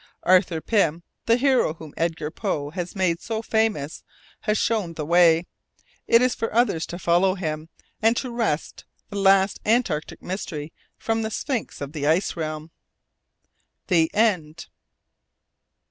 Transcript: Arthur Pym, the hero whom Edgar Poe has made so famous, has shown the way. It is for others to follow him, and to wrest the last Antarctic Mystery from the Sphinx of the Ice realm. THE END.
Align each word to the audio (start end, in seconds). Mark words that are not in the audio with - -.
Arthur 0.23 0.61
Pym, 0.61 1.03
the 1.27 1.35
hero 1.37 1.75
whom 1.75 1.93
Edgar 1.95 2.31
Poe 2.31 2.71
has 2.71 2.95
made 2.95 3.21
so 3.21 3.43
famous, 3.43 4.03
has 4.39 4.57
shown 4.57 4.93
the 4.95 5.05
way. 5.05 5.45
It 6.07 6.23
is 6.23 6.33
for 6.33 6.51
others 6.51 6.87
to 6.87 6.97
follow 6.97 7.35
him, 7.35 7.69
and 8.01 8.17
to 8.17 8.31
wrest 8.31 8.85
the 9.11 9.17
last 9.17 9.59
Antarctic 9.63 10.23
Mystery 10.23 10.73
from 10.97 11.21
the 11.21 11.29
Sphinx 11.29 11.81
of 11.81 11.91
the 11.93 12.07
Ice 12.07 12.35
realm. 12.35 12.71
THE 13.89 14.09
END. 14.15 14.69